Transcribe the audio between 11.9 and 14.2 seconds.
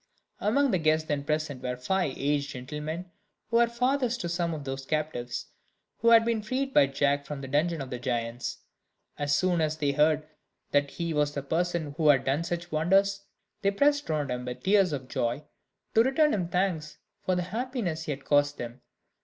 who had done such wonders, they pressed